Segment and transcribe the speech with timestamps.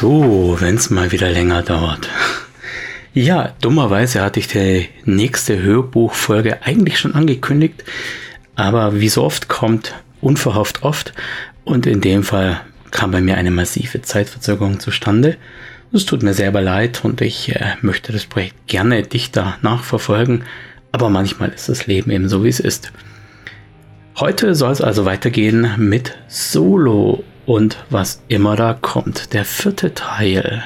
[0.00, 2.08] So, wenn es mal wieder länger dauert.
[3.12, 7.82] Ja, dummerweise hatte ich die nächste Hörbuchfolge eigentlich schon angekündigt,
[8.54, 11.12] aber wie so oft kommt unverhofft oft
[11.64, 12.60] und in dem Fall
[12.92, 15.36] kam bei mir eine massive Zeitverzögerung zustande.
[15.92, 20.44] Es tut mir selber leid und ich äh, möchte das Projekt gerne dichter nachverfolgen,
[20.92, 22.92] aber manchmal ist das Leben eben so, wie es ist.
[24.18, 30.62] Heute soll es also weitergehen mit Solo und was immer da kommt, der vierte Teil.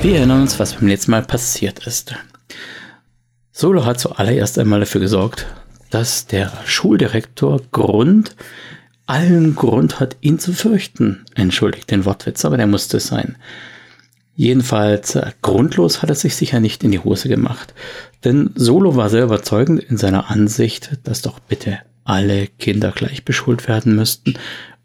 [0.00, 2.14] Wir erinnern uns, was beim letzten Mal passiert ist.
[3.50, 5.48] Solo hat zuallererst einmal dafür gesorgt,
[5.90, 8.36] dass der Schuldirektor Grund
[9.08, 11.24] allen Grund hat, ihn zu fürchten.
[11.34, 13.36] Entschuldigt den Wortwitz, aber der musste sein.
[14.36, 17.74] Jedenfalls äh, grundlos hat er sich sicher nicht in die Hose gemacht.
[18.22, 23.66] Denn Solo war sehr überzeugend in seiner Ansicht, dass doch bitte alle Kinder gleich beschult
[23.66, 24.34] werden müssten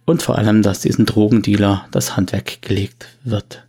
[0.05, 3.63] und vor allem, dass diesen Drogendealer das Handwerk gelegt wird.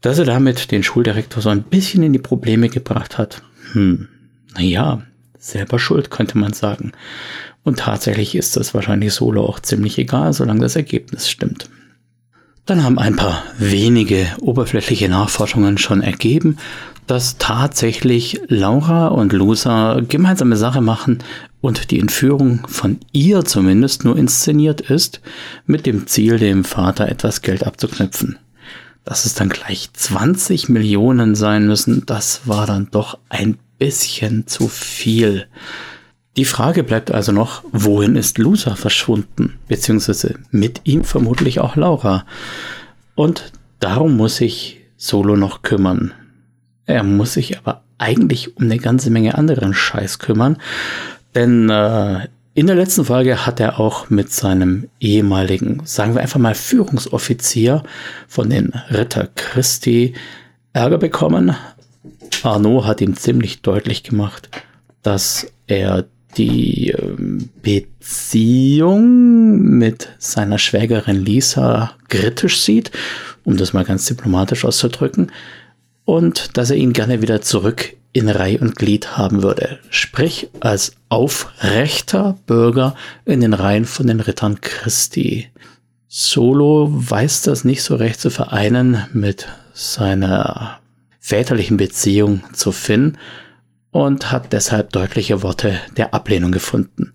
[0.00, 4.08] Dass er damit den Schuldirektor so ein bisschen in die Probleme gebracht hat, hm,
[4.54, 5.02] naja,
[5.38, 6.92] selber schuld, könnte man sagen.
[7.62, 11.68] Und tatsächlich ist das wahrscheinlich Solo auch ziemlich egal, solange das Ergebnis stimmt.
[12.66, 16.56] Dann haben ein paar wenige oberflächliche Nachforschungen schon ergeben,
[17.06, 21.18] dass tatsächlich Laura und Lusa gemeinsame Sache machen
[21.60, 25.20] und die Entführung von ihr zumindest nur inszeniert ist,
[25.66, 28.38] mit dem Ziel, dem Vater etwas Geld abzuknüpfen.
[29.04, 34.68] Dass es dann gleich 20 Millionen sein müssen, das war dann doch ein bisschen zu
[34.68, 35.48] viel.
[36.36, 39.58] Die Frage bleibt also noch, wohin ist Loser verschwunden?
[39.68, 42.24] Beziehungsweise mit ihm vermutlich auch Laura.
[43.14, 46.12] Und darum muss sich Solo noch kümmern.
[46.86, 50.56] Er muss sich aber eigentlich um eine ganze Menge anderen Scheiß kümmern.
[51.34, 56.40] Denn äh, in der letzten Folge hat er auch mit seinem ehemaligen, sagen wir einfach
[56.40, 57.82] mal Führungsoffizier
[58.28, 60.14] von den Ritter Christi
[60.72, 61.56] Ärger bekommen.
[62.42, 64.48] Arnaud hat ihm ziemlich deutlich gemacht,
[65.02, 72.90] dass er die ähm, Beziehung mit seiner Schwägerin Lisa kritisch sieht,
[73.44, 75.32] um das mal ganz diplomatisch auszudrücken,
[76.04, 80.92] und dass er ihn gerne wieder zurück in Reih und Glied haben würde, sprich als
[81.08, 85.48] aufrechter Bürger in den Reihen von den Rittern Christi.
[86.08, 90.80] Solo weiß das nicht so recht zu vereinen mit seiner
[91.20, 93.16] väterlichen Beziehung zu Finn
[93.90, 97.12] und hat deshalb deutliche Worte der Ablehnung gefunden.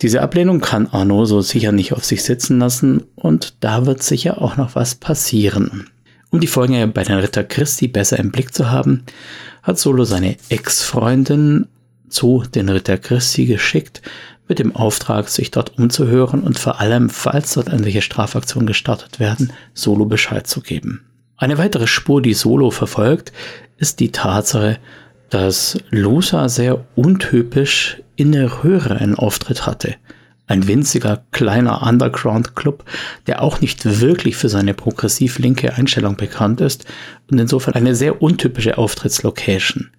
[0.00, 4.40] Diese Ablehnung kann Arno so sicher nicht auf sich sitzen lassen und da wird sicher
[4.40, 5.88] auch noch was passieren.
[6.30, 9.04] Um die Folgen bei den Ritter Christi besser im Blick zu haben,
[9.62, 11.66] hat Solo seine Ex-Freundin
[12.08, 14.02] zu den Ritter Christi geschickt,
[14.46, 19.52] mit dem Auftrag, sich dort umzuhören und vor allem, falls dort irgendwelche Strafaktionen gestartet werden,
[19.74, 21.04] Solo Bescheid zu geben.
[21.36, 23.32] Eine weitere Spur, die Solo verfolgt,
[23.76, 24.78] ist die Tatsache,
[25.30, 29.94] dass Lusa sehr untypisch in der Röhre einen Auftritt hatte.
[30.46, 32.84] Ein winziger kleiner Underground-Club,
[33.26, 36.86] der auch nicht wirklich für seine progressiv-linke Einstellung bekannt ist
[37.30, 39.90] und insofern eine sehr untypische Auftrittslocation.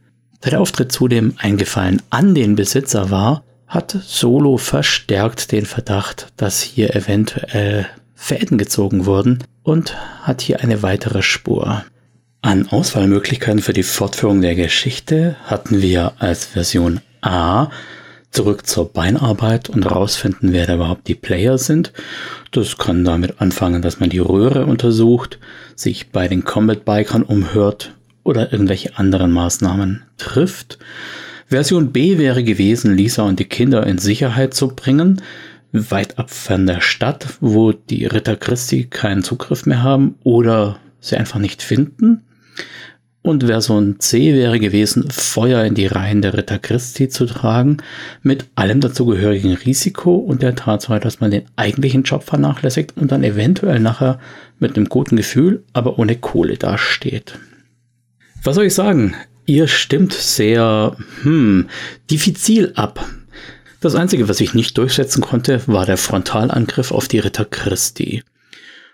[0.41, 6.61] Da der Auftritt zudem eingefallen an den Besitzer war, hat Solo verstärkt den Verdacht, dass
[6.61, 7.85] hier eventuell
[8.15, 11.83] Fäden gezogen wurden und hat hier eine weitere Spur.
[12.41, 17.67] An Auswahlmöglichkeiten für die Fortführung der Geschichte hatten wir als Version A
[18.31, 21.91] zurück zur Beinarbeit und herausfinden, wer da überhaupt die Player sind.
[22.51, 25.37] Das kann damit anfangen, dass man die Röhre untersucht,
[25.75, 27.93] sich bei den Combat Bikern umhört
[28.23, 30.79] oder irgendwelche anderen Maßnahmen trifft.
[31.47, 35.21] Version B wäre gewesen, Lisa und die Kinder in Sicherheit zu bringen,
[35.73, 41.17] weit ab von der Stadt, wo die Ritter Christi keinen Zugriff mehr haben oder sie
[41.17, 42.23] einfach nicht finden.
[43.21, 47.77] Und Version C wäre gewesen, Feuer in die Reihen der Ritter Christi zu tragen,
[48.23, 53.23] mit allem dazugehörigen Risiko und der Tatsache, dass man den eigentlichen Job vernachlässigt und dann
[53.23, 54.19] eventuell nachher
[54.57, 57.37] mit einem guten Gefühl, aber ohne Kohle dasteht.
[58.43, 59.15] Was soll ich sagen?
[59.45, 61.67] Ihr stimmt sehr, hm,
[62.09, 63.05] diffizil ab.
[63.81, 68.23] Das Einzige, was ich nicht durchsetzen konnte, war der Frontalangriff auf die Ritter Christi.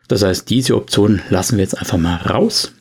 [0.08, 2.72] Das heißt, diese Option lassen wir jetzt einfach mal raus.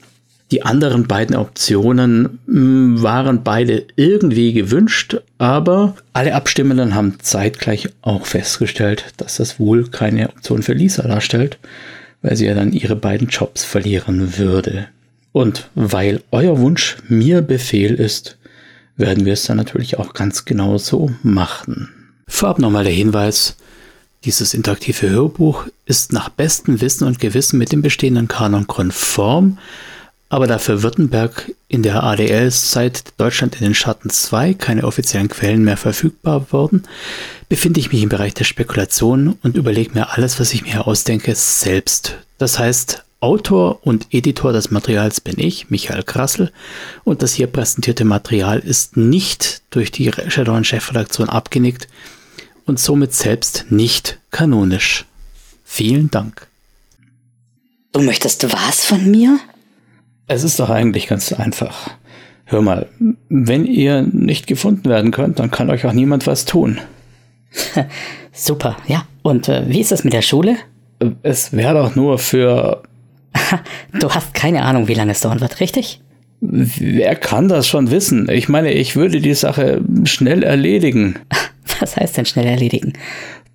[0.50, 8.26] Die anderen beiden Optionen hm, waren beide irgendwie gewünscht, aber alle Abstimmenden haben zeitgleich auch
[8.26, 11.58] festgestellt, dass das wohl keine Option für Lisa darstellt,
[12.22, 14.88] weil sie ja dann ihre beiden Jobs verlieren würde.
[15.32, 18.38] Und weil euer Wunsch mir Befehl ist,
[18.96, 21.88] werden wir es dann natürlich auch ganz genau so machen.
[22.28, 23.56] Vorab nochmal der Hinweis,
[24.24, 29.58] dieses interaktive Hörbuch ist nach bestem Wissen und Gewissen mit dem bestehenden Kanon konform,
[30.34, 35.28] aber da für Württemberg in der ADL seit Deutschland in den Schatten 2 keine offiziellen
[35.28, 36.82] Quellen mehr verfügbar wurden,
[37.48, 41.36] befinde ich mich im Bereich der Spekulation und überlege mir alles, was ich mir ausdenke,
[41.36, 42.16] selbst.
[42.36, 46.50] Das heißt, Autor und Editor des Materials bin ich, Michael Krassel,
[47.04, 51.86] und das hier präsentierte Material ist nicht durch die Shadowrun-Chefredaktion abgenickt
[52.66, 55.04] und somit selbst nicht kanonisch.
[55.64, 56.48] Vielen Dank.
[57.92, 59.38] Du möchtest was von mir?
[60.26, 61.90] Es ist doch eigentlich ganz einfach.
[62.46, 62.88] Hör mal,
[63.28, 66.78] wenn ihr nicht gefunden werden könnt, dann kann euch auch niemand was tun.
[68.32, 69.06] Super, ja.
[69.22, 70.56] Und äh, wie ist das mit der Schule?
[71.22, 72.82] Es wäre doch nur für
[74.00, 76.00] Du hast keine Ahnung, wie lange es dauern wird, richtig?
[76.40, 78.28] Wer kann das schon wissen?
[78.30, 81.16] Ich meine, ich würde die Sache schnell erledigen.
[81.80, 82.92] Was heißt denn schnell erledigen?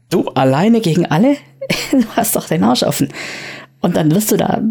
[0.09, 1.37] Du alleine gegen alle?
[1.91, 3.09] Du hast doch den Arsch offen.
[3.81, 4.61] Und dann wirst du da,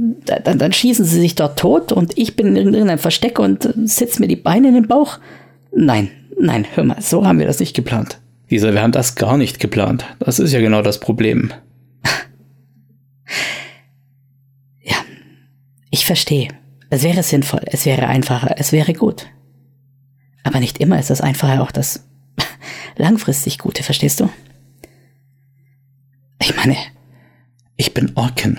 [0.45, 4.21] dann, dann schießen sie sich dort tot und ich bin in irgendeinem Versteck und sitze
[4.21, 5.19] mir die Beine in den Bauch.
[5.75, 8.21] Nein, nein, hör mal, so haben wir das nicht geplant.
[8.51, 10.05] Dieser, wir haben das gar nicht geplant.
[10.19, 11.53] Das ist ja genau das Problem.
[15.91, 16.49] Ich verstehe.
[16.91, 19.27] Es wäre sinnvoll, es wäre einfacher, es wäre gut.
[20.43, 22.07] Aber nicht immer ist das Einfache auch das
[22.97, 24.31] langfristig Gute, verstehst du?
[26.41, 26.77] Ich meine,
[27.79, 28.59] ich bin Orken.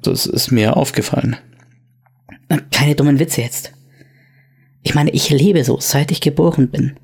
[0.00, 1.36] Das ist mir aufgefallen.
[2.70, 3.72] Keine dummen Witze jetzt.
[4.82, 6.96] Ich meine, ich lebe so, seit ich geboren bin.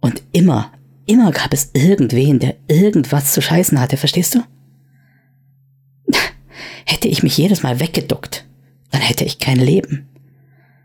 [0.00, 0.70] Und immer,
[1.06, 4.44] immer gab es irgendwen, der irgendwas zu scheißen hatte, verstehst du?
[6.84, 8.46] Hätte ich mich jedes Mal weggeduckt,
[8.90, 10.08] dann hätte ich kein Leben.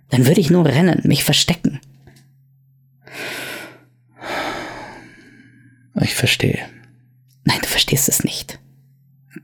[0.10, 1.80] Dann würde ich nur rennen, mich verstecken.
[6.02, 6.60] Ich verstehe.
[7.44, 8.59] Nein, du verstehst es nicht.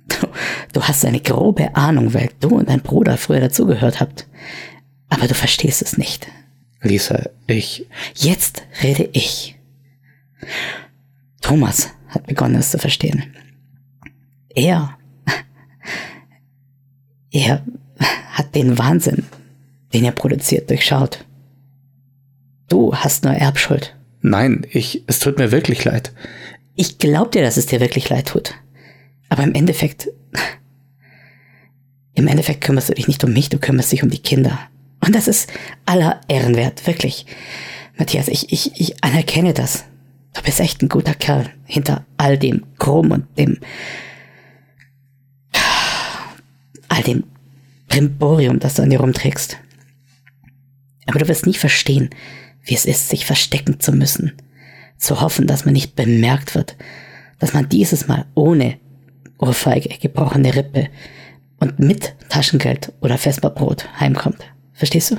[0.07, 0.27] Du,
[0.73, 4.27] du hast eine grobe Ahnung, weil du und dein Bruder früher dazugehört habt.
[5.09, 6.27] Aber du verstehst es nicht.
[6.81, 7.87] Lisa, ich.
[8.15, 9.55] Jetzt rede ich.
[11.41, 13.35] Thomas hat begonnen, es zu verstehen.
[14.49, 14.97] Er
[17.31, 17.63] er
[18.31, 19.25] hat den Wahnsinn,
[19.93, 21.25] den er produziert, durchschaut.
[22.67, 23.95] Du hast nur Erbschuld.
[24.21, 26.11] Nein, ich, es tut mir wirklich leid.
[26.75, 28.55] Ich glaub dir, dass es dir wirklich leid tut.
[29.35, 30.07] Aber im Endeffekt,
[32.13, 34.57] im Endeffekt kümmerst du dich nicht um mich, du kümmerst dich um die Kinder.
[35.01, 35.51] Und das ist
[35.85, 37.25] aller Ehren wert, wirklich.
[37.97, 39.83] Matthias, ich, ich, ich anerkenne das.
[40.33, 43.59] Du bist echt ein guter Kerl hinter all dem Chrom und dem
[46.87, 47.25] all dem
[47.89, 49.57] Brimborium, das du an dir rumträgst.
[51.07, 52.09] Aber du wirst nie verstehen,
[52.63, 54.31] wie es ist, sich verstecken zu müssen,
[54.97, 56.77] zu hoffen, dass man nicht bemerkt wird,
[57.39, 58.79] dass man dieses Mal ohne
[59.37, 60.89] Ohrfeige, gebrochene Rippe
[61.59, 64.43] und mit Taschengeld oder Vesperbrot heimkommt.
[64.73, 65.17] Verstehst du?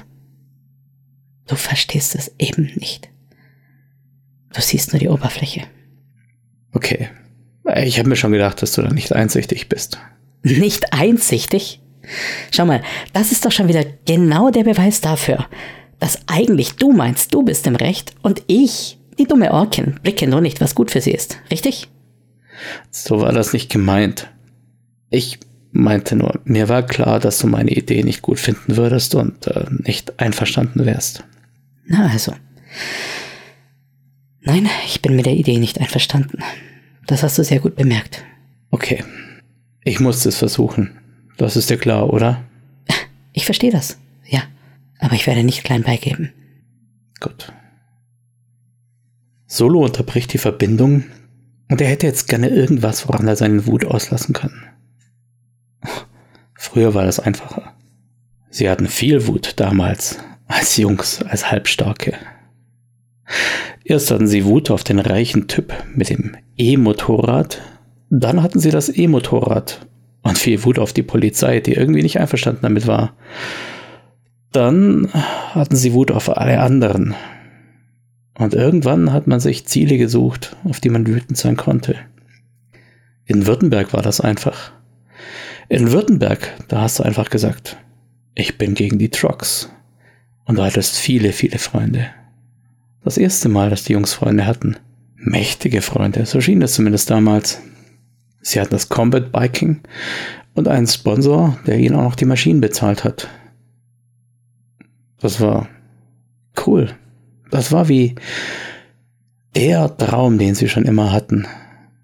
[1.47, 3.09] Du verstehst es eben nicht.
[4.53, 5.63] Du siehst nur die Oberfläche.
[6.73, 7.09] Okay.
[7.85, 9.99] Ich habe mir schon gedacht, dass du da nicht einsichtig bist
[10.47, 11.81] nicht einsichtig?
[12.53, 15.47] Schau mal, das ist doch schon wieder genau der Beweis dafür,
[15.99, 20.41] dass eigentlich du meinst, du bist im Recht und ich, die dumme Orkin, blicke nur
[20.41, 21.39] nicht, was gut für sie ist.
[21.51, 21.89] Richtig?
[22.91, 24.31] So war das nicht gemeint.
[25.11, 25.39] Ich
[25.73, 29.67] meinte nur, mir war klar, dass du meine Idee nicht gut finden würdest und äh,
[29.71, 31.25] nicht einverstanden wärst.
[31.87, 32.33] Na also.
[34.41, 36.39] Nein, ich bin mit der Idee nicht einverstanden.
[37.07, 38.25] Das hast du sehr gut bemerkt.
[38.71, 39.05] Okay,
[39.85, 40.99] ich musste es versuchen.
[41.37, 42.43] Das ist dir klar, oder?
[43.33, 44.43] Ich verstehe das, ja.
[44.99, 46.33] Aber ich werde nicht klein beigeben.
[47.21, 47.53] Gut.
[49.47, 51.05] Solo unterbricht die Verbindung
[51.69, 54.65] und er hätte jetzt gerne irgendwas, woran er seinen Wut auslassen kann.
[56.55, 57.75] Früher war das einfacher.
[58.51, 62.15] Sie hatten viel Wut damals, als Jungs, als Halbstarke.
[63.85, 67.61] Erst hatten sie Wut auf den reichen Typ mit dem E-Motorrad,
[68.11, 69.87] dann hatten sie das E-Motorrad
[70.23, 73.15] und viel Wut auf die Polizei, die irgendwie nicht einverstanden damit war.
[74.53, 77.15] Dann hatten sie Wut auf alle anderen.
[78.39, 81.97] Und irgendwann hat man sich Ziele gesucht, auf die man wütend sein konnte.
[83.25, 84.73] In Württemberg war das einfach.
[85.69, 87.77] In Württemberg, da hast du einfach gesagt,
[88.35, 89.71] ich bin gegen die Trucks.
[90.45, 92.07] Und du hattest viele, viele Freunde.
[93.03, 94.77] Das erste Mal, dass die Jungs Freunde hatten.
[95.17, 97.63] Mächtige Freunde, so schien das zumindest damals.
[98.43, 99.81] Sie hatten das Combat Biking
[100.55, 103.29] und einen Sponsor, der ihnen auch noch die Maschinen bezahlt hat.
[105.19, 105.69] Das war
[106.67, 106.95] cool.
[107.51, 108.15] Das war wie
[109.55, 111.47] der Traum, den sie schon immer hatten.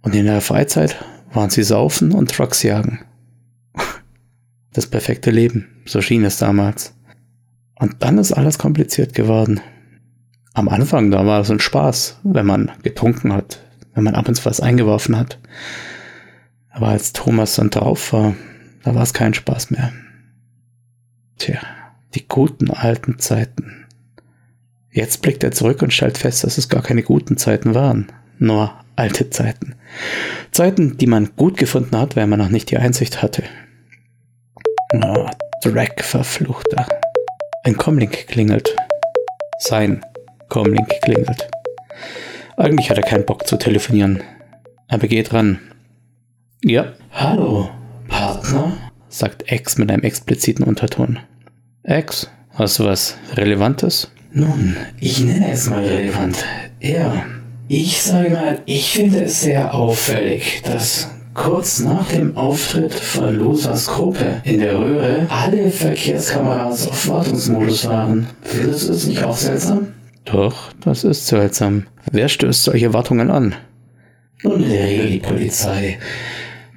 [0.03, 0.97] Und in der Freizeit
[1.33, 3.01] waren sie saufen und Trucks jagen.
[4.75, 6.95] Das perfekte Leben, so schien es damals.
[7.75, 9.61] Und dann ist alles kompliziert geworden.
[10.55, 13.63] Am Anfang, da war es ein Spaß, wenn man getrunken hat,
[13.95, 15.39] wenn man ab und zu was eingeworfen hat.
[16.71, 18.35] Aber als Thomas dann drauf war,
[18.83, 19.93] da war es kein Spaß mehr.
[21.37, 21.61] Tja,
[22.15, 23.82] die guten alten Zeiten.
[24.93, 28.73] Jetzt blickt er zurück und stellt fest, dass es gar keine guten Zeiten waren, nur
[28.95, 29.75] alte Zeiten.
[30.51, 33.43] Zeiten, die man gut gefunden hat, weil man noch nicht die Einsicht hatte.
[34.95, 35.27] Oh,
[35.65, 36.87] Dreck, verfluchter.
[37.65, 38.77] Ein Comlink klingelt.
[39.59, 40.05] Sein
[40.51, 41.49] Comlink klingelt.
[42.59, 44.23] Eigentlich hat er keinen Bock zu telefonieren.
[44.89, 45.59] Aber geht ran.
[46.63, 46.93] Ja.
[47.13, 47.71] Hallo,
[48.09, 48.77] Partner?
[49.09, 51.19] sagt X mit einem expliziten Unterton.
[51.85, 54.11] X, hast du was Relevantes?
[54.35, 56.45] Nun, ich nenne es mal relevant.
[56.81, 57.27] Ja,
[57.69, 63.89] ich sage mal, ich finde es sehr auffällig, dass kurz nach dem Auftritt von Losas
[63.89, 68.27] Gruppe in der Röhre alle Verkehrskameras auf Wartungsmodus waren.
[68.43, 69.89] Findest du es nicht auch seltsam?
[70.25, 71.87] Doch, das ist seltsam.
[72.11, 73.55] Wer stößt solche Wartungen an?
[74.43, 75.99] Nun, in der Regel die Polizei.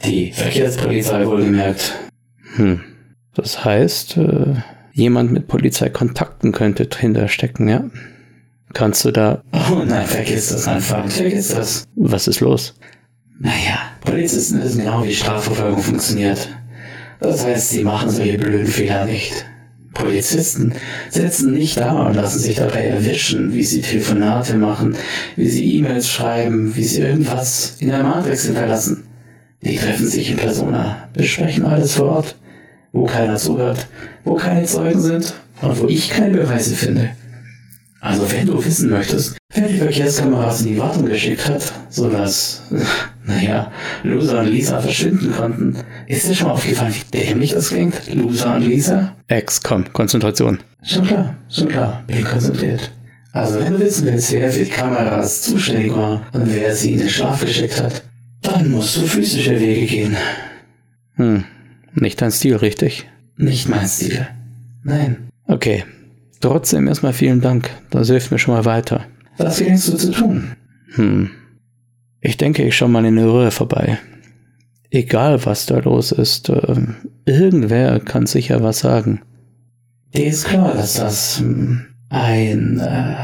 [0.03, 1.93] Die Verkehrspolizei wohlgemerkt.
[2.55, 2.81] Hm.
[3.33, 4.55] Das heißt, äh,
[4.95, 7.83] jemand mit Polizeikontakten könnte dahinter stecken, ja?
[8.73, 9.43] Kannst du da.
[9.71, 11.07] Oh nein, vergiss das einfach.
[11.09, 11.83] Vergiss das.
[11.95, 12.73] Was ist los?
[13.39, 16.49] Naja, Polizisten wissen genau, wie Strafverfolgung funktioniert.
[17.19, 19.45] Das heißt, sie machen solche blöden Fehler nicht.
[19.93, 20.73] Polizisten
[21.09, 24.95] sitzen nicht da und lassen sich dabei erwischen, wie sie Telefonate machen,
[25.35, 29.03] wie sie E-Mails schreiben, wie sie irgendwas in der Matrix hinterlassen.
[29.61, 32.35] Die treffen sich in Persona, besprechen alles vor Ort,
[32.91, 33.87] wo keiner zuhört,
[34.25, 37.11] wo keine Zeugen sind und wo ich keine Beweise finde.
[38.01, 42.61] Also wenn du wissen möchtest, wer die Verkehrskameras in die Wartung geschickt hat, sodass,
[43.25, 43.71] naja,
[44.03, 48.13] Loser und Lisa verschwinden konnten, ist dir schon mal aufgefallen, wie dämlich das klingt?
[48.13, 49.15] Loser und Lisa?
[49.27, 50.59] Ex, komm, Konzentration.
[50.83, 52.91] Schon klar, schon klar, bin konzentriert.
[53.31, 56.99] Also wenn du wissen willst, wer für die Kameras zuständig war und wer sie in
[56.99, 58.03] den Schlaf geschickt hat,
[58.43, 60.15] dann musst du physische Wege gehen.
[61.15, 61.43] Hm,
[61.95, 63.07] nicht dein Stil, richtig?
[63.37, 64.27] Nicht mein Stil.
[64.83, 65.29] Nein.
[65.47, 65.83] Okay.
[66.41, 67.69] Trotzdem erstmal vielen Dank.
[67.89, 69.05] Das hilft mir schon mal weiter.
[69.37, 70.51] Was gedenkst du zu tun?
[70.93, 71.31] Hm.
[72.21, 73.99] Ich denke, ich schau mal in der Röhre vorbei.
[74.89, 76.77] Egal, was da los ist, äh,
[77.25, 79.21] irgendwer kann sicher was sagen.
[80.15, 83.15] Dir ist klar, dass das hm, ein äh,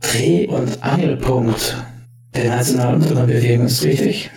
[0.00, 1.76] Dreh- und Angelpunkt
[2.34, 4.30] der nationalen Untergrundbewegung ist, richtig?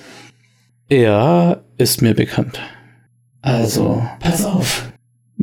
[0.89, 2.59] Ja, ist mir bekannt.
[3.41, 4.90] Also, pass auf.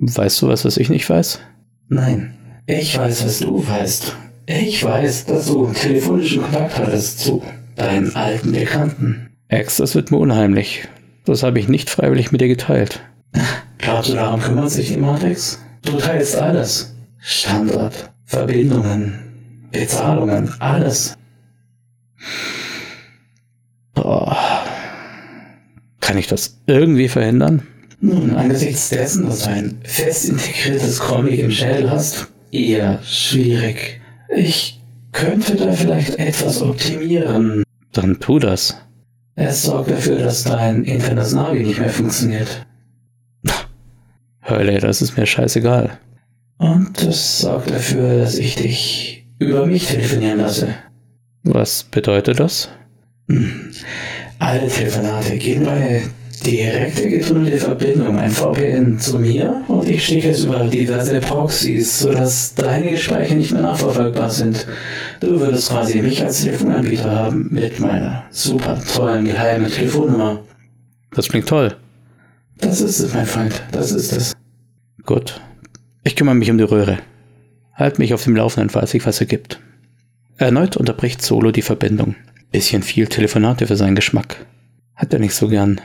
[0.00, 1.40] Weißt du was, was ich nicht weiß?
[1.88, 2.34] Nein,
[2.66, 4.16] ich weiß, was du weißt.
[4.46, 7.42] Ich weiß, dass du telefonischen Kontakt hattest zu
[7.76, 9.30] deinen alten Bekannten.
[9.48, 10.88] Ex, das wird mir unheimlich.
[11.24, 13.00] Das habe ich nicht freiwillig mit dir geteilt.
[13.78, 15.62] Glaubst du, darum kümmert sich die Matrix?
[15.82, 16.94] Du teilst alles.
[17.18, 19.18] Standort, Verbindungen,
[19.70, 21.14] Bezahlungen, alles.
[23.96, 24.32] Oh.
[26.00, 27.62] Kann ich das irgendwie verhindern?
[28.00, 34.00] Nun, angesichts dessen, dass du ein fest integriertes Comic im Schädel hast, eher schwierig.
[34.34, 34.80] Ich
[35.12, 37.64] könnte da vielleicht etwas optimieren.
[37.92, 38.76] Dann tu das.
[39.34, 42.66] Es sorgt dafür, dass dein internes Navi nicht mehr funktioniert.
[44.42, 45.98] Hölle, das ist mir scheißegal.
[46.58, 50.74] Und es sorgt dafür, dass ich dich über mich telefonieren lasse.
[51.44, 52.68] Was bedeutet das?
[53.28, 53.70] Hm.
[54.38, 56.02] Alle Telefonate gehen eine
[56.40, 62.54] direkte getunnelte Verbindung, ein VPN zu mir und ich schicke es über diverse Proxys, sodass
[62.54, 64.66] deine Gespräche nicht mehr nachverfolgbar sind.
[65.20, 70.44] Du würdest quasi mich als Telefonanbieter haben mit meiner super tollen geheimen Telefonnummer.
[71.12, 71.76] Das klingt toll.
[72.58, 74.36] Das ist es, mein Freund, das ist es.
[75.04, 75.40] Gut.
[76.04, 76.98] Ich kümmere mich um die Röhre.
[77.74, 79.60] Halt mich auf dem Laufenden, falls sich was ergibt.
[80.36, 82.16] Erneut unterbricht Solo die Verbindung.
[82.50, 84.46] Bisschen viel Telefonate für seinen Geschmack.
[84.94, 85.80] Hat er nicht so gern.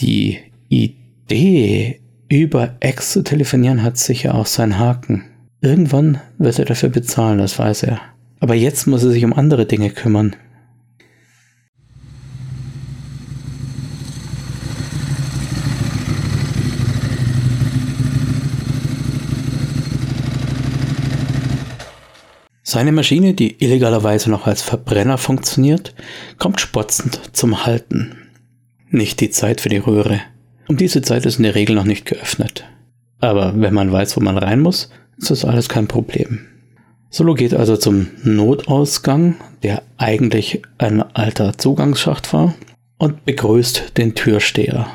[0.00, 5.24] Die Idee, über Ex zu telefonieren, hat sicher auch seinen Haken.
[5.60, 8.00] Irgendwann wird er dafür bezahlen, das weiß er.
[8.40, 10.34] Aber jetzt muss er sich um andere Dinge kümmern.
[22.62, 25.94] Seine Maschine, die illegalerweise noch als Verbrenner funktioniert,
[26.38, 28.23] kommt spotzend zum Halten.
[28.94, 30.20] Nicht die Zeit für die Röhre.
[30.68, 32.64] Um diese Zeit ist in der Regel noch nicht geöffnet.
[33.20, 36.46] Aber wenn man weiß, wo man rein muss, ist das alles kein Problem.
[37.10, 42.54] Solo geht also zum Notausgang, der eigentlich ein alter Zugangsschacht war,
[42.98, 44.86] und begrüßt den Türsteher.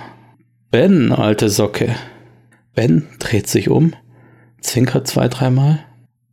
[0.71, 1.95] Ben, alte Socke.
[2.75, 3.93] Ben dreht sich um,
[4.61, 5.79] zwinkert zwei, dreimal.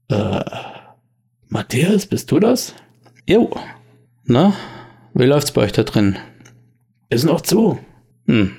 [0.08, 0.40] Äh,
[1.48, 2.74] Matthias, bist du das?
[3.28, 3.50] Jo.
[4.24, 4.54] Na,
[5.14, 6.16] wie läuft's bei euch da drin?
[7.08, 7.78] Ist noch zu.
[8.26, 8.52] Hm.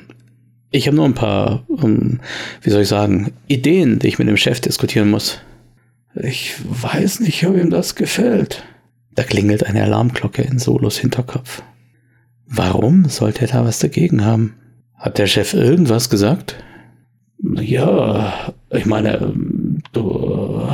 [0.71, 2.19] Ich habe nur ein paar, um,
[2.61, 5.39] wie soll ich sagen, Ideen, die ich mit dem Chef diskutieren muss.
[6.15, 8.63] Ich weiß nicht, ob ihm das gefällt.
[9.15, 11.63] Da klingelt eine Alarmglocke in Solos Hinterkopf.
[12.45, 14.55] Warum sollte er da was dagegen haben?
[14.95, 16.63] Hat der Chef irgendwas gesagt?
[17.39, 19.33] Ja, ich meine,
[19.93, 20.67] du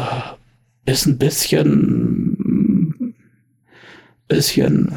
[0.86, 3.16] bist ein bisschen,
[4.28, 4.96] bisschen.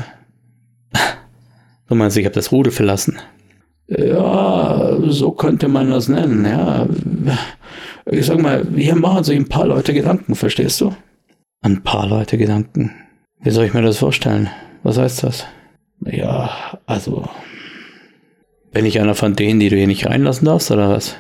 [1.89, 3.19] Du meinst, ich habe das Rudel verlassen?
[3.89, 6.89] Ja, so könnte man das nennen, ja.
[8.07, 10.95] Ich sag mal, hier machen sich ein paar Leute Gedanken, verstehst du?
[11.61, 12.93] Ein paar Leute Gedanken.
[13.41, 14.51] Wie soll ich mir das vorstellen?
[14.83, 15.47] Was heißt das?
[16.05, 17.29] Ja, also.
[18.73, 21.17] Bin ich einer von denen, die du hier nicht reinlassen darfst, oder was?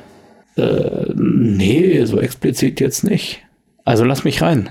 [0.56, 3.42] Äh, nee, so explizit jetzt nicht.
[3.84, 4.70] Also lass mich rein.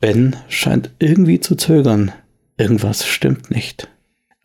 [0.00, 2.12] Ben scheint irgendwie zu zögern.
[2.56, 3.88] Irgendwas stimmt nicht.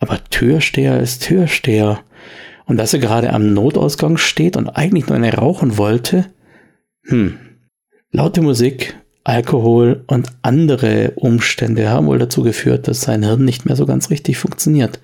[0.03, 2.03] Aber Türsteher ist Türsteher.
[2.65, 6.25] Und dass er gerade am Notausgang steht und eigentlich nur eine rauchen wollte?
[7.03, 7.38] Hm.
[8.12, 13.77] Laute Musik, Alkohol und andere Umstände haben wohl dazu geführt, dass sein Hirn nicht mehr
[13.77, 15.00] so ganz richtig funktioniert.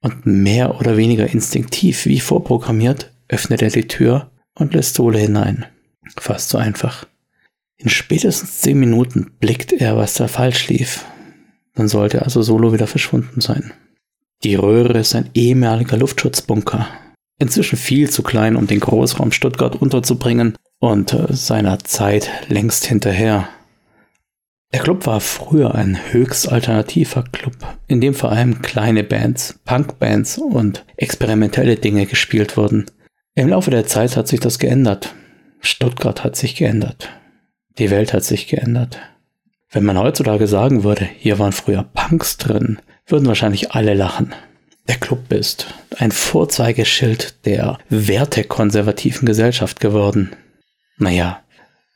[0.00, 5.66] Und mehr oder weniger instinktiv, wie vorprogrammiert, öffnet er die Tür und lässt Sole hinein.
[6.20, 7.04] Fast so einfach.
[7.76, 11.04] In spätestens zehn Minuten blickt er, was da falsch lief.
[11.74, 13.72] Dann sollte also Solo wieder verschwunden sein.
[14.44, 16.86] Die Röhre ist ein ehemaliger Luftschutzbunker.
[17.40, 23.48] Inzwischen viel zu klein, um den Großraum Stuttgart unterzubringen und äh, seiner Zeit längst hinterher.
[24.72, 27.54] Der Club war früher ein höchst alternativer Club,
[27.86, 32.86] in dem vor allem kleine Bands, Punkbands und experimentelle Dinge gespielt wurden.
[33.34, 35.14] Im Laufe der Zeit hat sich das geändert.
[35.60, 37.08] Stuttgart hat sich geändert.
[37.78, 38.98] Die Welt hat sich geändert.
[39.70, 44.34] Wenn man heutzutage sagen würde, hier waren früher Punks drin, würden wahrscheinlich alle lachen.
[44.88, 50.30] Der Club ist ein Vorzeigeschild der wertekonservativen Gesellschaft geworden.
[50.96, 51.40] Naja,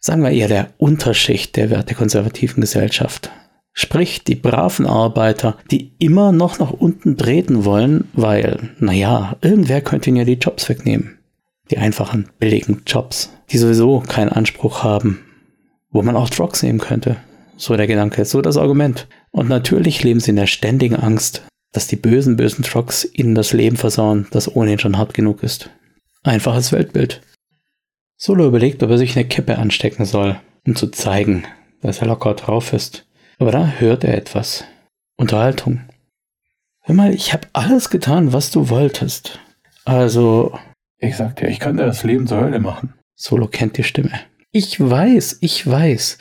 [0.00, 3.30] sagen wir eher der Unterschicht der wertekonservativen Gesellschaft.
[3.72, 10.10] Sprich, die braven Arbeiter, die immer noch nach unten treten wollen, weil, naja, irgendwer könnte
[10.10, 11.18] ihnen ja die Jobs wegnehmen.
[11.70, 15.24] Die einfachen, billigen Jobs, die sowieso keinen Anspruch haben,
[15.90, 17.16] wo man auch Drugs nehmen könnte.
[17.62, 19.06] So der Gedanke, so das Argument.
[19.30, 23.52] Und natürlich leben sie in der ständigen Angst, dass die bösen, bösen Trucks ihnen das
[23.52, 25.70] Leben versauen, das ohnehin schon hart genug ist.
[26.24, 27.22] Einfaches Weltbild.
[28.16, 31.44] Solo überlegt, ob er sich eine Kippe anstecken soll, um zu zeigen,
[31.82, 33.06] dass er locker drauf ist.
[33.38, 34.64] Aber da hört er etwas.
[35.16, 35.82] Unterhaltung.
[36.80, 39.38] Hör mal, ich habe alles getan, was du wolltest.
[39.84, 40.58] Also.
[40.98, 42.94] Ich sagte, ich könnte das Leben zur Hölle machen.
[43.14, 44.18] Solo kennt die Stimme.
[44.50, 46.18] Ich weiß, ich weiß.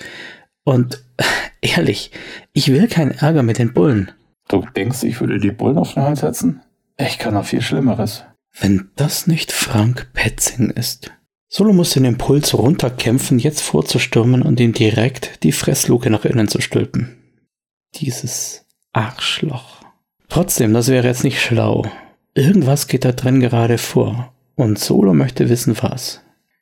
[0.64, 1.04] Und
[1.62, 2.12] ehrlich,
[2.54, 4.12] ich will keinen Ärger mit den Bullen.
[4.48, 6.62] Du denkst, ich würde die Bullen auf den Hals setzen?
[6.98, 8.24] Ich kann noch viel Schlimmeres.
[8.60, 11.12] Wenn das nicht Frank Petzing ist.
[11.48, 16.62] Solo muss den Impuls runterkämpfen, jetzt vorzustürmen und ihm direkt die Fressluke nach innen zu
[16.62, 17.18] stülpen.
[17.96, 19.82] Dieses Arschloch.
[20.30, 21.86] Trotzdem, das wäre jetzt nicht schlau.
[22.34, 24.34] Irgendwas geht da drin gerade vor.
[24.56, 26.22] Und Solo möchte wissen, was.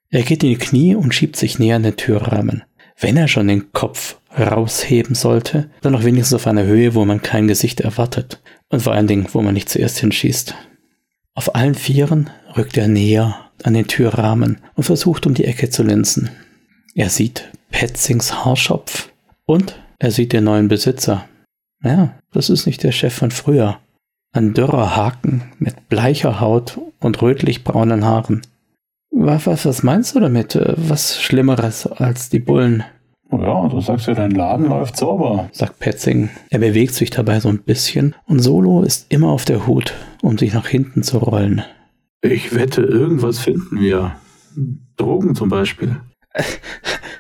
[0.10, 2.64] Er geht in die Knie und schiebt sich näher an den Türrahmen
[3.00, 7.22] wenn er schon den Kopf rausheben sollte, dann noch wenigstens auf einer Höhe, wo man
[7.22, 10.56] kein Gesicht erwartet und vor allen Dingen, wo man nicht zuerst hinschießt.
[11.34, 15.84] Auf allen Vieren rückt er näher an den Türrahmen und versucht um die Ecke zu
[15.84, 16.30] linsen.
[16.96, 19.10] Er sieht Petzings Haarschopf
[19.46, 21.28] und er sieht den neuen Besitzer.
[21.84, 23.80] Ja, das ist nicht der Chef von früher.
[24.32, 28.42] Ein dürrer Haken mit bleicher Haut und rötlich-braunen Haaren.
[29.12, 30.60] Was, was, was meinst du damit?
[30.78, 32.84] Was Schlimmeres als die Bullen?
[33.32, 36.30] Ja, du sagst ja, dein Laden läuft sauber, sagt Petzing.
[36.50, 40.38] Er bewegt sich dabei so ein bisschen und Solo ist immer auf der Hut, um
[40.38, 41.64] sich nach hinten zu rollen.
[42.22, 44.16] Ich wette, irgendwas finden wir.
[44.98, 45.98] Drogen zum Beispiel.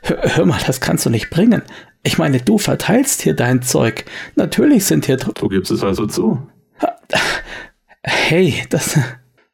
[0.03, 1.61] Hör mal, das kannst du nicht bringen.
[2.03, 4.05] Ich meine, du verteilst hier dein Zeug.
[4.35, 5.39] Natürlich sind hier Drogen.
[5.39, 6.47] Du gibst es also zu.
[8.01, 8.97] Hey, das.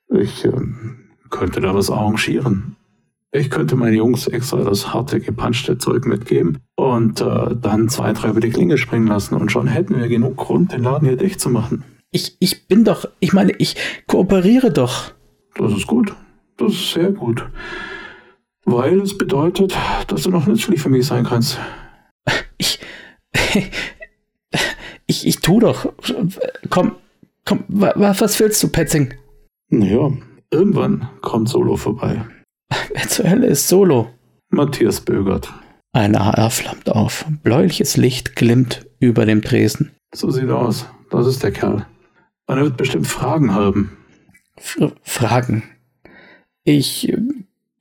[0.09, 1.04] Ich ähm,
[1.35, 2.75] könnte da was arrangieren.
[3.31, 8.29] Ich könnte meinen Jungs extra das harte, gepanschte Zeug mitgeben und äh, dann zwei, drei
[8.29, 11.41] über die Klinge springen lassen und schon hätten wir genug Grund, den Laden hier dicht
[11.41, 11.83] zu machen.
[12.11, 13.75] Ich, ich bin doch, ich meine, ich
[14.07, 15.11] kooperiere doch.
[15.55, 16.15] Das ist gut.
[16.55, 17.45] Das ist sehr gut.
[18.63, 19.75] Weil es bedeutet,
[20.07, 21.59] dass du noch nützlich für mich sein kannst.
[22.57, 22.79] Ich.
[25.07, 25.93] Ich, ich tu doch.
[26.69, 26.95] Komm,
[27.45, 29.13] komm, was willst du, Petzing?
[29.69, 30.11] Naja,
[30.55, 32.25] irgendwann kommt Solo vorbei.
[32.93, 34.09] Wer zur Hölle ist Solo?
[34.49, 35.53] Matthias Bögert.
[35.91, 37.25] Eine AR flammt auf.
[37.43, 39.91] Bläuliches Licht glimmt über dem Tresen.
[40.13, 40.85] So sieht er aus.
[41.09, 41.85] Das ist der Kerl.
[42.47, 43.97] Und er wird bestimmt Fragen haben.
[44.57, 45.63] F Fragen?
[46.63, 47.17] Ich äh,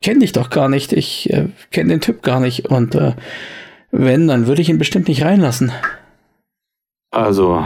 [0.03, 0.93] kenne dich doch gar nicht.
[0.93, 2.69] Ich äh, kenne den Typ gar nicht.
[2.69, 3.15] Und äh,
[3.91, 5.73] wenn, dann würde ich ihn bestimmt nicht reinlassen.
[7.11, 7.65] Also,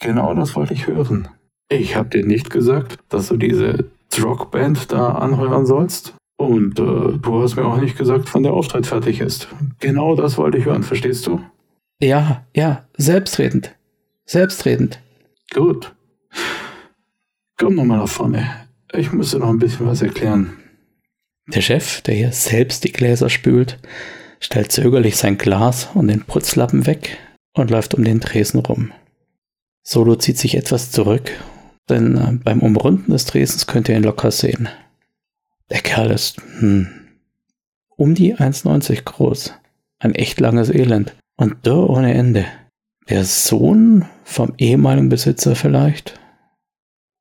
[0.00, 1.28] genau das wollte ich hören.
[1.70, 3.90] Ich habe dir nicht gesagt, dass du diese
[4.22, 6.14] Rockband da anheuern sollst.
[6.36, 9.48] Und äh, du hast mir auch nicht gesagt, wann der Auftritt fertig ist.
[9.78, 11.40] Genau das wollte ich hören, verstehst du?
[12.00, 13.74] Ja, ja, selbstredend.
[14.26, 15.00] Selbstredend.
[15.52, 15.94] Gut.
[17.56, 18.66] Komm nochmal nach vorne.
[18.92, 20.56] Ich muss dir noch ein bisschen was erklären.
[21.46, 23.78] Der Chef, der hier selbst die Gläser spült,
[24.40, 27.18] stellt zögerlich sein Glas und den Putzlappen weg
[27.52, 28.92] und läuft um den Tresen rum.
[29.82, 31.30] Solo zieht sich etwas zurück,
[31.88, 34.68] denn äh, beim Umrunden des Tresens könnt ihr ihn locker sehen.
[35.70, 36.88] Der Kerl ist hm,
[37.96, 39.54] um die 1,90 groß.
[39.98, 41.14] Ein echt langes Elend.
[41.36, 42.46] Und dürr ohne Ende.
[43.08, 46.20] Der Sohn vom ehemaligen Besitzer vielleicht?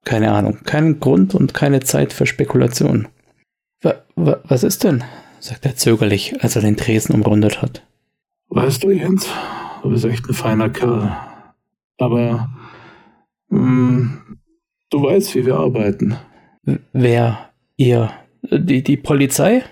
[0.05, 0.59] Keine Ahnung.
[0.65, 3.07] Kein Grund und keine Zeit für Spekulation.
[3.81, 5.03] Wa wa was ist denn?
[5.43, 7.85] sagt er zögerlich, als er den Tresen umrundet hat.
[8.47, 9.27] Weißt du, Jens,
[9.81, 11.15] du bist echt ein feiner Kerl.
[11.97, 12.49] Aber
[13.49, 14.37] mh, hm,
[14.93, 16.17] du weißt, wie wir arbeiten.
[16.93, 17.49] Wer?
[17.77, 18.11] Ihr?
[18.43, 19.63] Die, die Polizei?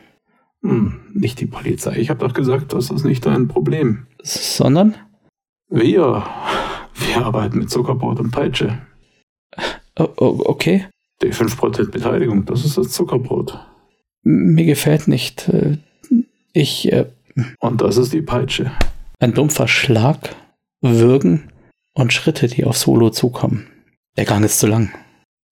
[0.62, 1.98] Hm, nicht die Polizei.
[1.98, 4.08] Ich habe doch gesagt, das ist nicht dein Problem.
[4.22, 4.96] Sondern?
[5.70, 6.26] Wir.
[6.96, 8.80] Wir arbeiten mit Zuckerbrot und Peitsche.
[9.96, 10.88] Okay.
[11.22, 13.60] Die 5% Beteiligung, das ist das Zuckerbrot.
[14.24, 15.48] Mir gefällt nicht.
[15.50, 15.78] Äh,
[16.54, 16.92] ich.
[16.92, 17.06] Äh,
[17.60, 18.72] und das ist die Peitsche.
[19.20, 20.36] Ein dumpfer Schlag,
[20.82, 21.52] Würgen
[21.94, 23.68] und Schritte, die auf Solo zukommen.
[24.18, 24.92] Der Gang ist zu lang.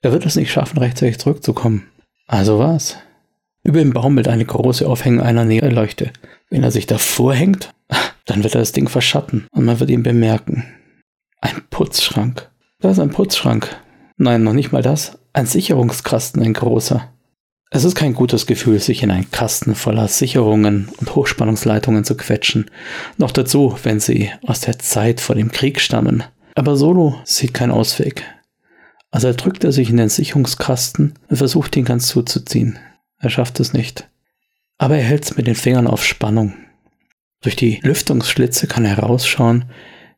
[0.02, 1.88] Er wird es nicht schaffen, rechtzeitig zurückzukommen.
[2.28, 2.98] Also was?
[3.64, 6.12] Über dem Baum mit eine große Aufhängung einer Nährleuchte.
[6.50, 7.74] Wenn er sich davor hängt,
[8.26, 10.66] dann wird er das Ding verschatten und man wird ihn bemerken.
[11.42, 12.50] Ein Putzschrank.
[12.80, 13.76] Da ist ein Putzschrank.
[14.18, 15.18] Nein, noch nicht mal das.
[15.34, 17.10] Ein Sicherungskasten, ein großer.
[17.72, 22.72] Es ist kein gutes Gefühl, sich in einen Kasten voller Sicherungen und Hochspannungsleitungen zu quetschen.
[23.18, 26.24] Noch dazu, wenn sie aus der Zeit vor dem Krieg stammen.
[26.56, 28.24] Aber Solo sieht keinen Ausweg.
[29.12, 32.78] Also drückt er sich in den Sicherungskasten und versucht ihn ganz zuzuziehen.
[33.18, 34.08] Er schafft es nicht.
[34.78, 36.54] Aber er hält es mit den Fingern auf Spannung.
[37.42, 39.66] Durch die Lüftungsschlitze kann er herausschauen,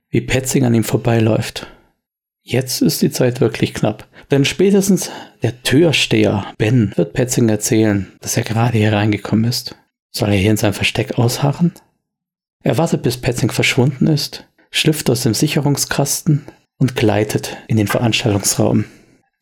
[0.09, 1.67] wie Petzing an ihm vorbeiläuft.
[2.41, 4.07] Jetzt ist die Zeit wirklich knapp.
[4.29, 5.11] Denn spätestens
[5.43, 9.75] der Türsteher Ben wird Petzing erzählen, dass er gerade hier reingekommen ist.
[10.09, 11.73] Soll er hier in seinem Versteck ausharren?
[12.63, 16.45] Er wartet, bis Petzing verschwunden ist, schlüpft aus dem Sicherungskasten
[16.81, 18.85] und gleitet in den Veranstaltungsraum.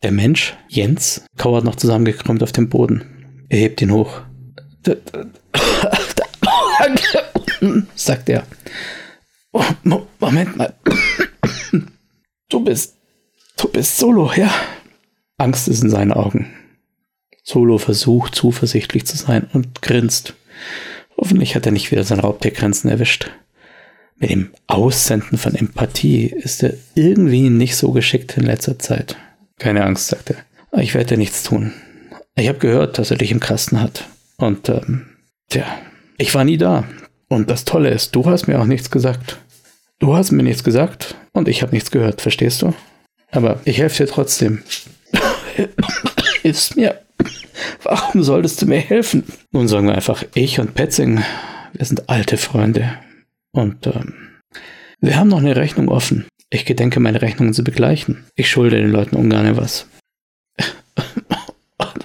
[0.04, 3.46] Der Mensch, Jens, kauert noch zusammengekrümmt auf dem Boden.
[3.48, 4.22] Er hebt ihn hoch.
[7.96, 8.44] sagt er.
[9.54, 9.64] Oh,
[10.20, 10.74] Moment mal.
[12.50, 12.98] Du bist.
[13.56, 14.54] Du bist Solo, ja?
[15.38, 16.54] Angst ist in seinen Augen.
[17.44, 20.34] Solo versucht, zuversichtlich zu sein und grinst.
[21.16, 23.32] Hoffentlich hat er nicht wieder sein Raubtiergrenzen erwischt.
[24.20, 29.16] Mit dem Aussenden von Empathie ist er irgendwie nicht so geschickt in letzter Zeit.
[29.58, 30.80] Keine Angst, sagt er.
[30.80, 31.74] Ich werde dir nichts tun.
[32.36, 34.06] Ich habe gehört, dass er dich im Kasten hat.
[34.38, 35.06] Und, ähm,
[35.50, 35.66] tja,
[36.18, 36.84] ich war nie da.
[37.30, 39.38] Und das Tolle ist, du hast mir auch nichts gesagt.
[40.00, 42.74] Du hast mir nichts gesagt und ich habe nichts gehört, verstehst du?
[43.32, 44.64] Aber ich helfe dir trotzdem.
[46.42, 47.00] Hilfst mir.
[47.84, 49.24] Warum solltest du mir helfen?
[49.52, 51.22] Nun sagen wir einfach, ich und Petzing,
[51.74, 52.94] wir sind alte Freunde.
[53.52, 54.42] Und ähm,
[55.00, 56.28] wir haben noch eine Rechnung offen.
[56.50, 58.26] Ich gedenke, meine Rechnungen zu begleichen.
[58.36, 59.88] Ich schulde den Leuten ungern was.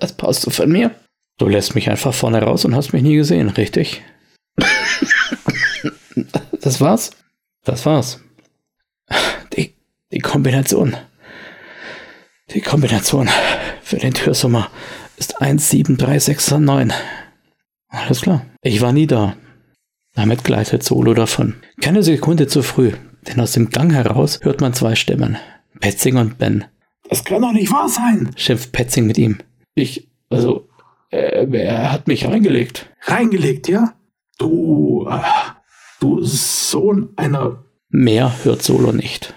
[0.00, 0.94] Das passt du von mir?
[1.38, 4.02] Du lässt mich einfach vorne raus und hast mich nie gesehen, richtig?
[6.60, 7.10] Das war's?
[7.64, 8.20] Das war's.
[9.54, 9.74] Die,
[10.12, 10.96] die Kombination.
[12.50, 13.28] Die Kombination
[13.82, 14.70] für den Türsummer
[15.16, 16.96] ist 17369.
[17.88, 18.46] Alles klar.
[18.62, 19.36] Ich war nie da.
[20.14, 21.54] Damit gleitet Solo davon.
[21.80, 22.92] Keine Sekunde zu früh,
[23.28, 25.36] denn aus dem Gang heraus hört man zwei Stimmen.
[25.80, 26.64] Petzing und Ben.
[27.10, 29.38] Das kann doch nicht wahr sein, schimpft Petzing mit ihm.
[29.74, 30.68] Ich, also,
[31.10, 32.88] äh, er hat mich reingelegt.
[33.02, 33.94] Reingelegt, ja?
[34.38, 35.20] Du, äh,
[36.00, 37.64] du Sohn einer.
[37.90, 39.34] Mehr hört Solo nicht.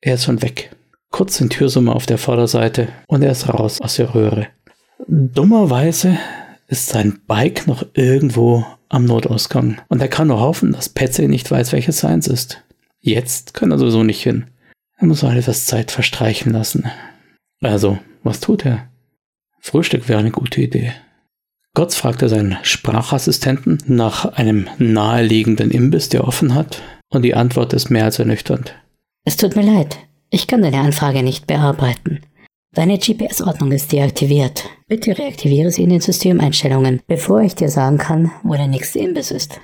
[0.00, 0.70] Er ist schon weg.
[1.10, 4.48] kurz den Türsummer auf der Vorderseite und er ist raus aus der Röhre.
[5.06, 6.18] Dummerweise
[6.66, 11.50] ist sein Bike noch irgendwo am Notausgang und er kann nur hoffen, dass Patsy nicht
[11.50, 12.62] weiß, welches seins ist.
[13.00, 14.46] Jetzt kann er sowieso nicht hin.
[14.96, 16.90] Er muss auch etwas Zeit verstreichen lassen.
[17.60, 18.88] Also, was tut er?
[19.60, 20.92] Frühstück wäre eine gute Idee.
[21.74, 27.90] Gotts fragte seinen Sprachassistenten nach einem naheliegenden Imbiss, der offen hat, und die Antwort ist
[27.90, 28.74] mehr als ernüchternd.
[29.24, 29.98] Es tut mir leid,
[30.30, 32.20] ich kann deine Anfrage nicht bearbeiten.
[32.74, 34.64] Deine GPS-Ordnung ist deaktiviert.
[34.88, 39.30] Bitte reaktiviere sie in den Systemeinstellungen, bevor ich dir sagen kann, wo der nächste Imbiss
[39.30, 39.60] ist.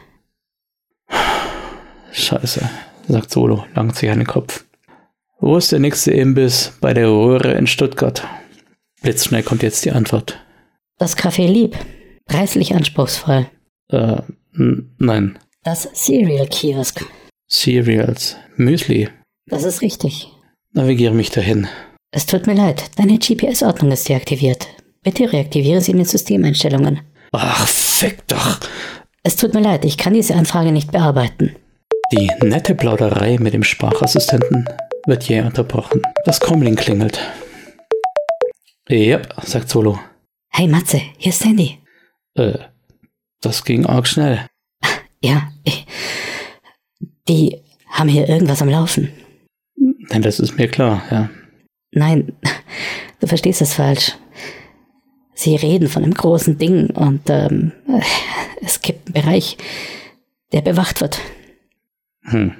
[2.12, 2.70] Scheiße,
[3.08, 4.64] sagt Solo, langt sich an den Kopf.
[5.40, 8.22] Wo ist der nächste Imbiss bei der Röhre in Stuttgart?
[9.02, 10.38] Blitzschnell kommt jetzt die Antwort.
[10.98, 11.76] Das Café Lieb.
[12.26, 13.46] Preislich anspruchsvoll.
[13.88, 15.38] Äh, nein.
[15.64, 17.04] Das Cereal Kiosk.
[17.48, 18.36] Cereals.
[18.56, 19.08] Müsli.
[19.46, 20.28] Das ist richtig.
[20.72, 21.66] Navigiere mich dahin.
[22.12, 24.66] Es tut mir leid, deine GPS-Ordnung ist deaktiviert.
[25.02, 27.00] Bitte reaktiviere sie in den Systemeinstellungen.
[27.30, 28.58] Ach, fick doch.
[29.22, 31.54] Es tut mir leid, ich kann diese Anfrage nicht bearbeiten.
[32.12, 34.68] Die nette Plauderei mit dem Sprachassistenten
[35.06, 36.02] wird jäh unterbrochen.
[36.24, 37.20] Das Comlink klingelt.
[38.90, 40.00] Yep, sagt Solo.
[40.48, 41.78] Hey Matze, hier ist Sandy.
[42.34, 42.58] Äh,
[43.40, 44.46] das ging arg schnell.
[45.22, 45.86] Ja, ich,
[47.28, 49.12] die haben hier irgendwas am Laufen.
[49.76, 51.30] Denn das ist mir klar, ja.
[51.92, 52.32] Nein,
[53.20, 54.16] du verstehst es falsch.
[55.34, 57.72] Sie reden von einem großen Ding und ähm,
[58.60, 59.56] es gibt einen Bereich,
[60.52, 61.18] der bewacht wird.
[62.24, 62.52] Hm.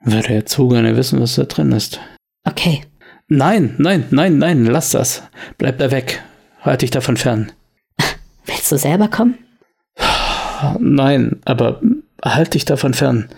[0.00, 2.00] Würde er zu gerne wissen, was da drin ist.
[2.44, 2.82] Okay.
[3.28, 5.22] Nein, nein, nein, nein, lass das.
[5.58, 6.22] Bleib da weg.
[6.60, 7.52] Halt dich davon fern.
[8.46, 9.38] Willst du selber kommen?
[10.78, 11.80] Nein, aber
[12.24, 13.28] halt dich davon fern.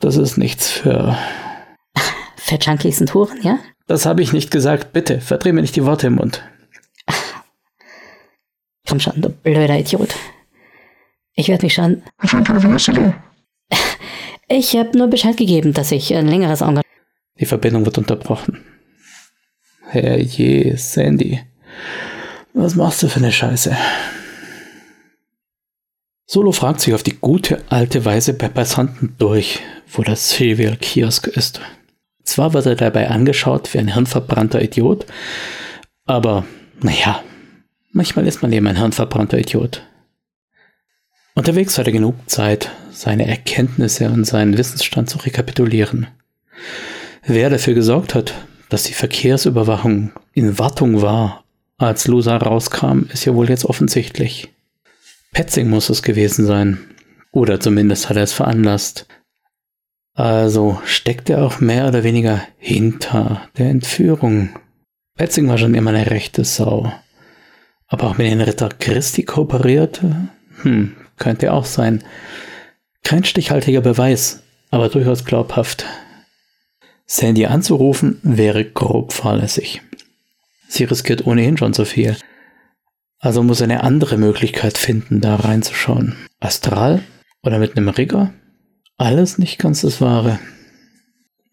[0.00, 1.16] Das ist nichts für.
[2.50, 3.60] Für Junkies und Huren, ja?
[3.86, 4.92] Das habe ich nicht gesagt.
[4.92, 6.42] Bitte, verdreh mir nicht die Worte im Mund.
[8.88, 10.16] Komm schon, du blöder Idiot.
[11.34, 12.02] Ich werde mich schon.
[14.48, 16.86] Ich habe nur Bescheid gegeben, dass ich ein längeres Engagement.
[17.38, 18.64] Die Verbindung wird unterbrochen.
[19.86, 21.40] Herrje, Sandy.
[22.52, 23.76] Was machst du für eine Scheiße?
[26.26, 29.60] Solo fragt sich auf die gute alte Weise bei Passanten durch,
[29.92, 31.60] wo das Serial Kiosk ist.
[32.30, 35.04] Zwar wird er dabei angeschaut wie ein hirnverbrannter Idiot,
[36.06, 36.44] aber
[36.80, 37.24] naja,
[37.90, 39.82] manchmal ist man eben ein hirnverbrannter Idiot.
[41.34, 46.06] Unterwegs hat er genug Zeit, seine Erkenntnisse und seinen Wissensstand zu rekapitulieren.
[47.26, 48.32] Wer dafür gesorgt hat,
[48.68, 51.42] dass die Verkehrsüberwachung in Wartung war,
[51.78, 54.50] als Loser rauskam, ist ja wohl jetzt offensichtlich.
[55.32, 56.78] Petzing muss es gewesen sein.
[57.32, 59.08] Oder zumindest hat er es veranlasst.
[60.14, 64.50] Also steckt er auch mehr oder weniger hinter der Entführung.
[65.16, 66.92] Petzing war schon immer eine rechte Sau.
[67.86, 70.28] Aber auch mit den Ritter Christi kooperierte?
[70.62, 72.04] Hm, könnte auch sein.
[73.02, 75.84] Kein stichhaltiger Beweis, aber durchaus glaubhaft.
[77.06, 79.82] Sandy anzurufen wäre grob fahrlässig.
[80.68, 82.16] Sie riskiert ohnehin schon so viel.
[83.18, 86.16] Also muss eine andere Möglichkeit finden, da reinzuschauen.
[86.38, 87.02] Astral?
[87.42, 88.32] Oder mit einem Rigger?
[89.00, 90.40] Alles nicht ganz das Wahre.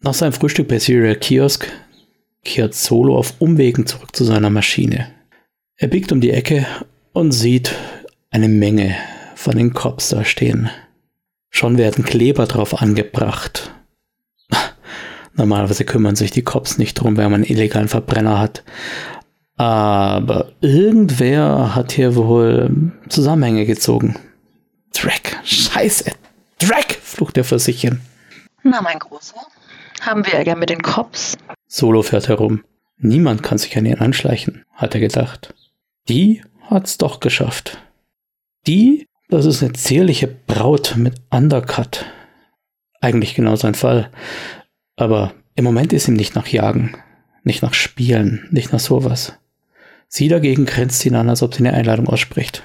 [0.00, 1.66] Nach seinem Frühstück bei Serial Kiosk
[2.44, 5.06] kehrt Solo auf Umwegen zurück zu seiner Maschine.
[5.76, 6.66] Er biegt um die Ecke
[7.14, 7.74] und sieht
[8.28, 8.94] eine Menge
[9.34, 10.68] von den Cops da stehen.
[11.48, 13.72] Schon werden Kleber drauf angebracht.
[15.34, 18.62] Normalerweise kümmern sich die Cops nicht drum, wenn man einen illegalen Verbrenner hat.
[19.56, 24.16] Aber irgendwer hat hier wohl Zusammenhänge gezogen.
[24.92, 26.12] Dreck, scheiße,
[26.58, 28.00] Dreck, flucht er vor sich hin.
[28.62, 29.40] Na, mein Großer,
[30.00, 31.36] haben wir Ärger mit den Cops?
[31.66, 32.64] Solo fährt herum.
[32.98, 35.54] Niemand kann sich an ihn anschleichen, hat er gedacht.
[36.08, 37.78] Die hat's doch geschafft.
[38.66, 42.06] Die das ist eine zierliche Braut mit Undercut.
[43.02, 44.10] Eigentlich genau sein Fall.
[44.96, 46.96] Aber im Moment ist ihm nicht nach Jagen,
[47.44, 49.34] nicht nach Spielen, nicht nach sowas.
[50.08, 52.62] Sie dagegen grenzt ihn an, als ob sie eine Einladung ausspricht.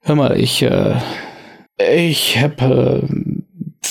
[0.00, 0.96] Hör mal, ich, äh,
[1.76, 3.02] ich hab, äh,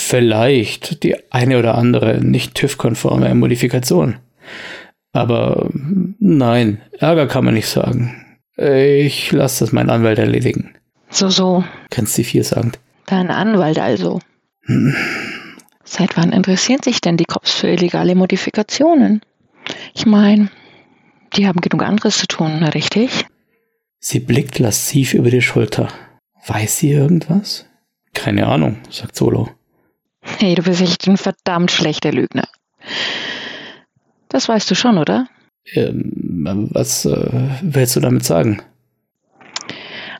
[0.06, 4.16] vielleicht die eine oder andere nicht TÜV-konforme Modifikation.
[5.12, 5.70] Aber
[6.18, 8.24] nein, Ärger kann man nicht sagen.
[8.56, 10.74] Ich lasse das meinen Anwalt erledigen.
[11.10, 11.64] So, so.
[11.90, 12.78] Grenzt sie vielsagend.
[13.06, 14.20] Dein Anwalt also.
[14.62, 14.94] Hm.
[15.84, 19.20] Seit wann interessieren sich denn die Cops für illegale Modifikationen?
[19.94, 20.50] Ich meine,
[21.36, 23.26] die haben genug anderes zu tun, richtig?
[23.98, 25.88] Sie blickt lasziv über die Schulter.
[26.46, 27.66] Weiß sie irgendwas?
[28.14, 29.50] Keine Ahnung, sagt Solo.
[30.38, 32.48] Hey, du bist echt ein verdammt schlechter Lügner.
[34.28, 35.28] Das weißt du schon, oder?
[35.74, 37.30] Ähm, was äh,
[37.62, 38.62] willst du damit sagen?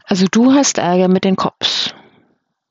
[0.04, 1.94] Also du hast Ärger mit den Cops.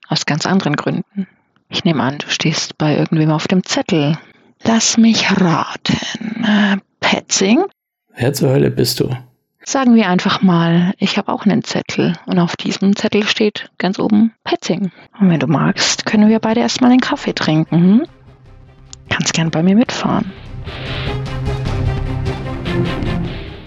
[0.08, 1.28] Aus ganz anderen Gründen.
[1.69, 4.17] Ich nehme an, du stehst bei irgendwem auf dem Zettel.
[4.63, 6.43] Lass mich raten.
[6.43, 7.65] Äh, Petzing?
[8.15, 9.15] Wer zur Hölle bist du?
[9.67, 13.97] Sagen wir einfach mal, ich habe auch einen Zettel und auf diesem Zettel steht ganz
[13.97, 14.91] oben Petzing.
[15.19, 17.75] Und wenn du magst, können wir beide erstmal einen Kaffee trinken.
[17.75, 18.08] Hm?
[19.10, 20.32] Kannst gern bei mir mitfahren.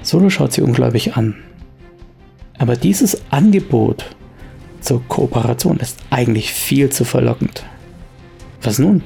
[0.02, 1.34] Solo schaut sie ungläubig an.
[2.58, 4.04] Aber dieses Angebot
[4.80, 7.64] zur Kooperation ist eigentlich viel zu verlockend.
[8.62, 9.02] Was nun?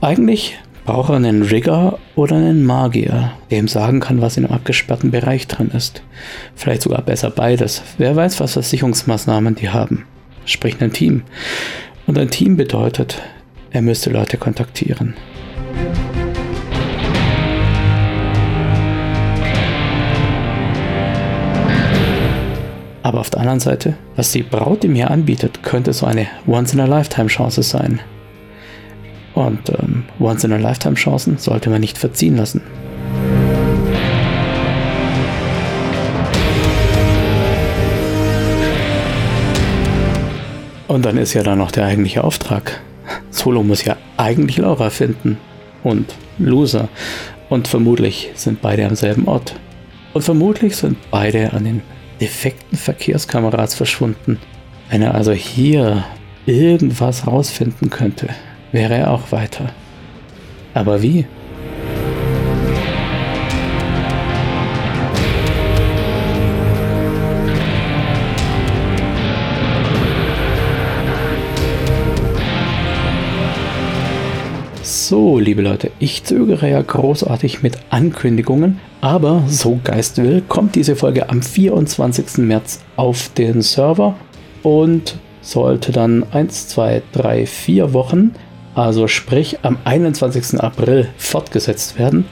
[0.00, 4.54] Eigentlich braucht er einen Rigger oder einen Magier, der ihm sagen kann, was in einem
[4.54, 6.02] abgesperrten Bereich drin ist.
[6.54, 7.82] Vielleicht sogar besser beides.
[7.98, 10.04] Wer weiß, was Versicherungsmaßnahmen die haben.
[10.44, 11.22] Sprich ein Team.
[12.06, 13.22] Und ein Team bedeutet,
[13.70, 15.14] er müsste Leute kontaktieren.
[23.02, 27.62] Aber auf der anderen Seite, was die Braut ihm hier anbietet, könnte so eine Once-in-a-Lifetime-Chance
[27.62, 28.00] sein.
[29.34, 32.62] Und ähm, Once-in-a-Lifetime-Chancen sollte man nicht verziehen lassen.
[40.86, 42.80] Und dann ist ja dann noch der eigentliche Auftrag.
[43.30, 45.38] Solo muss ja eigentlich Laura finden.
[45.82, 46.88] Und Loser.
[47.48, 49.56] Und vermutlich sind beide am selben Ort.
[50.12, 51.82] Und vermutlich sind beide an den
[52.20, 54.38] defekten Verkehrskameras verschwunden.
[54.88, 56.04] Wenn er also hier
[56.46, 58.28] irgendwas rausfinden könnte,
[58.74, 59.70] wäre er auch weiter.
[60.74, 61.24] Aber wie?
[74.82, 80.96] So, liebe Leute, ich zögere ja großartig mit Ankündigungen, aber so Geist will, kommt diese
[80.96, 82.38] Folge am 24.
[82.38, 84.16] März auf den Server
[84.64, 88.34] und sollte dann 1, 2, 3, 4 Wochen,
[88.74, 90.60] also sprich am 21.
[90.60, 92.26] April fortgesetzt werden.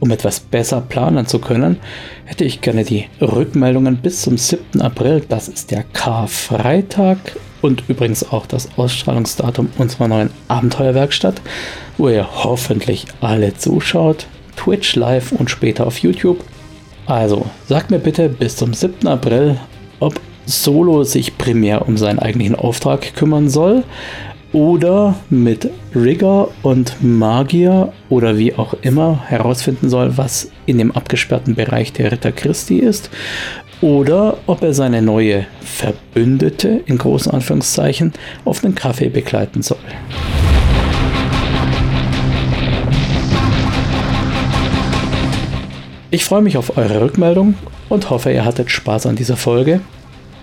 [0.00, 1.78] Um etwas besser planen zu können,
[2.24, 4.82] hätte ich gerne die Rückmeldungen bis zum 7.
[4.82, 7.18] April, das ist der Karfreitag
[7.60, 11.40] und übrigens auch das Ausstrahlungsdatum unserer neuen Abenteuerwerkstatt,
[11.98, 16.42] wo ihr hoffentlich alle zuschaut, Twitch live und später auf YouTube.
[17.06, 19.06] Also, sagt mir bitte bis zum 7.
[19.06, 19.60] April,
[20.02, 23.84] ob Solo sich primär um seinen eigentlichen Auftrag kümmern soll
[24.52, 31.54] oder mit Rigger und Magier oder wie auch immer herausfinden soll, was in dem abgesperrten
[31.54, 33.08] Bereich der Ritter Christi ist
[33.80, 38.12] oder ob er seine neue Verbündete in großen Anführungszeichen
[38.44, 39.78] auf einen Kaffee begleiten soll.
[46.14, 47.54] Ich freue mich auf eure Rückmeldung
[47.88, 49.80] und hoffe, ihr hattet Spaß an dieser Folge.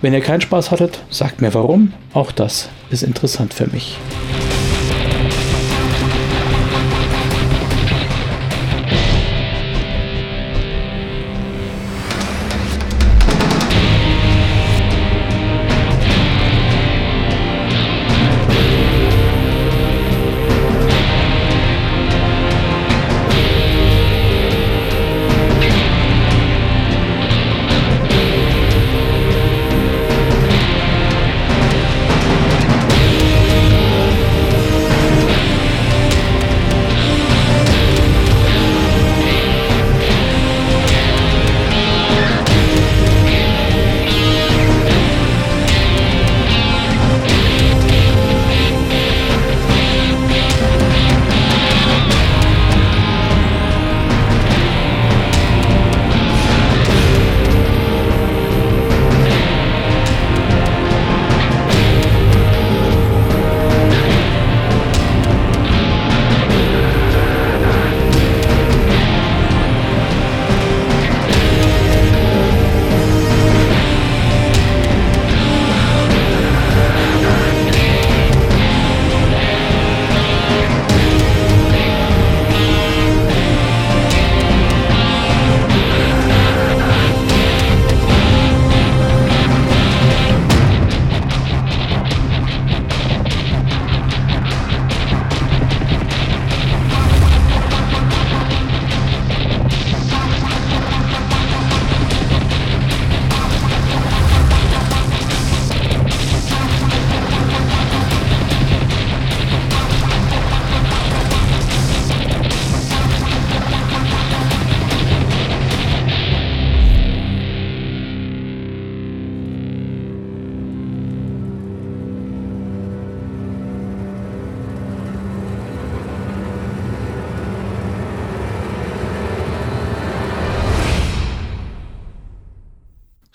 [0.02, 1.92] Wenn ihr keinen Spaß hattet, sagt mir warum.
[2.12, 3.96] Auch das ist interessant für mich.